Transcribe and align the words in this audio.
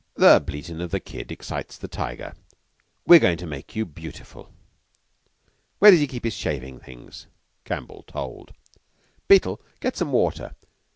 "'The 0.15 0.39
bleatin' 0.47 0.81
of 0.81 0.89
the 0.89 0.99
kid 0.99 1.31
excites 1.31 1.77
the 1.77 1.87
tiger.' 1.87 2.33
We're 3.05 3.19
goin' 3.19 3.37
to 3.37 3.45
make 3.45 3.75
you 3.75 3.85
beautiful. 3.85 4.51
Where 5.77 5.91
does 5.91 5.99
he 5.99 6.07
keep 6.07 6.23
his 6.23 6.33
shaving 6.33 6.79
things? 6.79 7.27
[Campbell 7.65 8.03
told.] 8.07 8.51
Beetle, 9.27 9.61
get 9.79 9.95
some 9.95 10.11
water. 10.11 10.55